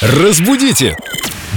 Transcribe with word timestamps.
Разбудите! 0.00 0.96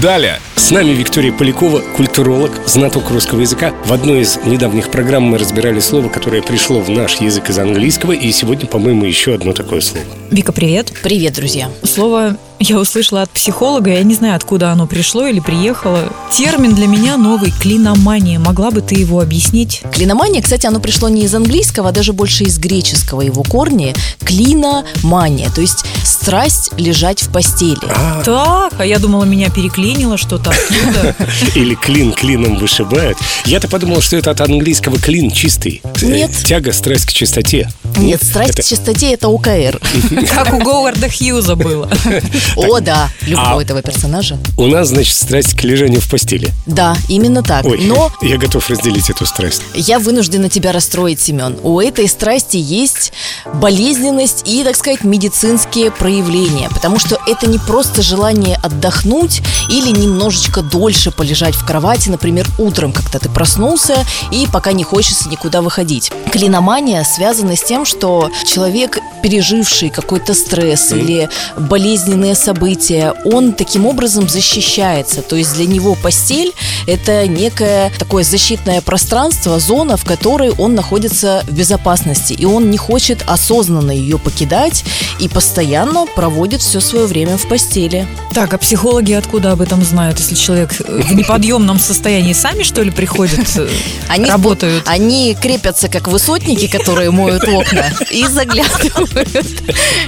Далее! 0.00 0.38
С 0.54 0.70
нами 0.70 0.92
Виктория 0.92 1.32
Полякова, 1.32 1.80
культуролог, 1.96 2.52
знаток 2.66 3.10
русского 3.10 3.40
языка. 3.40 3.74
В 3.84 3.92
одной 3.92 4.20
из 4.20 4.36
недавних 4.44 4.92
программ 4.92 5.24
мы 5.24 5.38
разбирали 5.38 5.80
слово, 5.80 6.08
которое 6.08 6.40
пришло 6.40 6.80
в 6.80 6.88
наш 6.88 7.16
язык 7.16 7.50
из 7.50 7.58
английского, 7.58 8.12
и 8.12 8.30
сегодня, 8.30 8.68
по-моему, 8.68 9.06
еще 9.06 9.34
одно 9.34 9.52
такое 9.52 9.80
слово. 9.80 10.06
Вика, 10.30 10.52
привет. 10.52 10.92
Привет, 11.02 11.34
друзья. 11.34 11.68
Слово 11.82 12.36
я 12.60 12.78
услышала 12.78 13.22
от 13.22 13.30
психолога, 13.30 13.90
я 13.90 14.02
не 14.02 14.14
знаю, 14.14 14.36
откуда 14.36 14.70
оно 14.70 14.86
пришло 14.86 15.26
или 15.26 15.40
приехало. 15.40 16.12
Термин 16.30 16.74
для 16.74 16.86
меня 16.86 17.16
новый– 17.16 17.52
клиномания. 17.60 18.38
Могла 18.38 18.70
бы 18.70 18.80
ты 18.80 18.96
его 18.96 19.20
объяснить? 19.20 19.82
Клиномания, 19.92 20.42
кстати, 20.42 20.66
оно 20.66 20.80
пришло 20.80 21.08
не 21.08 21.22
из 21.22 21.34
английского, 21.34 21.90
а 21.90 21.92
даже 21.92 22.12
больше 22.12 22.44
из 22.44 22.58
греческого 22.58 23.20
его 23.22 23.42
корни. 23.42 23.94
Клиномания, 24.24 25.50
то 25.50 25.60
есть 25.60 25.84
страсть 26.04 26.72
лежать 26.76 27.22
в 27.22 27.32
постели. 27.32 27.78
А, 27.88 28.22
Так, 28.22 28.74
а 28.78 28.84
я 28.84 28.98
думала, 28.98 29.24
меня 29.24 29.50
переклинило 29.50 30.18
что-то 30.18 30.50
оттуда. 30.50 31.14
или 31.54 31.74
клин 31.74 32.12
клином 32.12 32.56
вышибает. 32.58 33.16
Я-то 33.44 33.68
подумал, 33.68 34.00
что 34.00 34.16
это 34.16 34.30
от 34.30 34.40
английского 34.40 34.98
клин 34.98 35.30
чистый. 35.30 35.80
Нет. 36.02 36.32
Тяга, 36.44 36.72
страсть 36.72 37.06
к 37.06 37.12
чистоте. 37.12 37.70
Нет, 37.98 38.22
страсть 38.22 38.50
это- 38.54 38.62
к 38.62 38.64
чистоте– 38.66 39.12
это 39.14 39.28
ОКР. 39.28 39.80
Как 40.32 40.52
у 40.54 40.58
Говарда 40.58 41.08
Хьюза 41.08 41.56
было. 41.56 41.90
О, 42.56 42.80
да, 42.80 43.08
люблю 43.22 43.38
А- 43.58 43.62
этого 43.62 43.82
персонажа. 43.82 44.38
У 44.56 44.66
нас, 44.66 44.88
значит, 44.88 45.16
страсть 45.16 45.54
к 45.54 45.64
лежанию 45.64 46.00
в 46.00 46.08
постели. 46.10 46.50
Да, 46.66 46.96
именно 47.08 47.42
так. 47.42 47.64
Но 47.64 48.10
я 48.22 48.36
готов 48.38 48.68
разделить 48.70 49.10
эту 49.10 49.26
страсть. 49.26 49.62
я 49.74 49.98
вынуждена 49.98 50.48
тебя 50.48 50.72
расстроить, 50.72 51.20
Семен. 51.20 51.56
У 51.62 51.80
этой 51.80 52.08
страсти 52.08 52.56
есть 52.56 53.12
болезненность 53.54 54.42
и, 54.46 54.62
так 54.64 54.76
сказать, 54.76 55.04
медицинские 55.04 55.90
проявления. 55.90 56.68
Потому 56.70 56.98
что 56.98 57.18
это 57.26 57.46
не 57.46 57.58
просто 57.58 58.02
желание 58.02 58.56
отдохнуть 58.62 59.42
или 59.70 59.90
немножечко 59.90 60.62
дольше 60.62 61.10
полежать 61.10 61.54
в 61.54 61.64
кровати, 61.64 62.08
например, 62.08 62.46
утром, 62.58 62.92
когда 62.92 63.18
ты 63.18 63.28
проснулся 63.28 63.96
и 64.30 64.46
пока 64.52 64.72
не 64.72 64.84
хочется 64.84 65.28
никуда 65.28 65.62
выходить. 65.62 66.10
Клиномания 66.32 67.02
связана 67.04 67.56
с 67.56 67.62
тем, 67.62 67.84
что 67.88 68.30
человек, 68.44 68.98
переживший 69.22 69.88
какой-то 69.88 70.34
стресс 70.34 70.92
или 70.92 71.28
болезненные 71.56 72.34
события, 72.34 73.14
он 73.24 73.52
таким 73.52 73.86
образом 73.86 74.28
защищается. 74.28 75.22
То 75.22 75.36
есть 75.36 75.54
для 75.54 75.66
него 75.66 75.96
постель– 76.02 76.52
это 76.88 77.26
некое 77.26 77.92
такое 77.98 78.24
защитное 78.24 78.80
пространство, 78.80 79.60
зона, 79.60 79.98
в 79.98 80.04
которой 80.06 80.52
он 80.52 80.74
находится 80.74 81.44
в 81.46 81.52
безопасности. 81.52 82.32
И 82.32 82.46
он 82.46 82.70
не 82.70 82.78
хочет 82.78 83.22
осознанно 83.26 83.90
ее 83.90 84.18
покидать 84.18 84.84
и 85.20 85.28
постоянно 85.28 86.06
проводит 86.06 86.62
все 86.62 86.80
свое 86.80 87.06
время 87.06 87.36
в 87.36 87.46
постели. 87.46 88.08
Так, 88.32 88.54
а 88.54 88.58
психологи 88.58 89.12
откуда 89.12 89.52
об 89.52 89.60
этом 89.60 89.84
знают, 89.84 90.18
если 90.18 90.34
человек 90.34 90.80
э, 90.80 91.02
в 91.02 91.14
неподъемном 91.14 91.78
состоянии 91.78 92.32
сами, 92.32 92.62
что 92.62 92.82
ли, 92.82 92.90
приходят, 92.90 93.46
э, 93.56 93.68
работают? 94.26 94.84
Они 94.86 95.36
крепятся, 95.40 95.88
как 95.88 96.08
высотники, 96.08 96.68
которые 96.68 97.10
моют 97.10 97.46
окна, 97.46 97.92
и 98.10 98.26
заглядывают. 98.26 99.46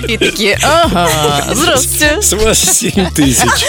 И 0.09 0.17
такие, 0.17 0.59
ага, 0.63 1.45
здравствуйте. 1.53 2.23
С 2.23 2.33
вас 2.33 2.59
7 2.59 3.11
тысяч. 3.11 3.67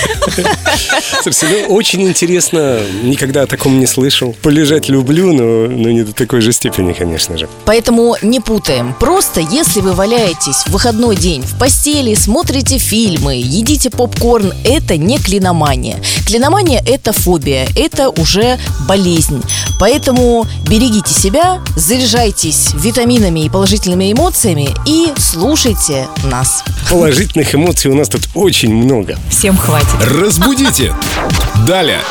Слушайте, 1.23 1.65
ну, 1.67 1.75
очень 1.75 2.03
интересно. 2.07 2.79
Никогда 3.01 3.43
о 3.43 3.47
таком 3.47 3.79
не 3.79 3.87
слышал. 3.87 4.35
Полежать 4.41 4.89
люблю, 4.89 5.33
но, 5.33 5.67
но 5.67 5.89
не 5.89 6.03
до 6.03 6.13
такой 6.13 6.41
же 6.41 6.51
степени, 6.51 6.93
конечно 6.93 7.37
же. 7.37 7.49
Поэтому 7.65 8.15
не 8.21 8.39
путаем. 8.39 8.95
Просто 8.99 9.41
если 9.41 9.81
вы 9.81 9.93
валяетесь 9.93 10.63
в 10.65 10.69
выходной 10.69 11.15
день 11.15 11.41
в 11.41 11.57
постели, 11.57 12.13
смотрите 12.13 12.77
фильмы, 12.77 13.35
едите 13.35 13.89
попкорн, 13.89 14.53
это 14.63 14.97
не 14.97 15.17
клиномания. 15.17 15.97
Клиномания– 16.27 16.83
это 16.85 17.11
фобия, 17.11 17.67
это 17.75 18.09
уже 18.09 18.59
болезнь. 18.87 19.41
Поэтому 19.79 20.45
берегите 20.69 21.13
себя, 21.13 21.61
заряжайтесь 21.75 22.73
витаминами 22.75 23.41
и 23.41 23.49
положительными 23.49 24.11
эмоциями 24.11 24.69
и 24.85 25.11
слушайте 25.17 26.07
нас. 26.25 26.63
Положительных 26.89 27.55
эмоций 27.55 27.89
у 27.89 27.95
нас 27.95 28.09
тут 28.09 28.21
очень 28.35 28.73
много. 28.73 29.17
Всем 29.29 29.57
хватит. 29.57 29.87
Разбудите! 30.05 30.93
Далее! 31.67 32.01